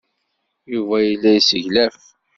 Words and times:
Yuba 0.73 0.97
yella 1.07 1.31
yesseglaf. 1.33 1.97